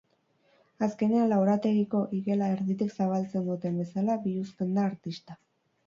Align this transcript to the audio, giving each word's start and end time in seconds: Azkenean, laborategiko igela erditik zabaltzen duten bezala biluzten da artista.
Azkenean, 0.87 1.27
laborategiko 1.33 2.01
igela 2.21 2.49
erditik 2.55 2.97
zabaltzen 2.99 3.47
duten 3.53 3.81
bezala 3.85 4.21
biluzten 4.29 4.77
da 4.81 4.93
artista. 4.93 5.43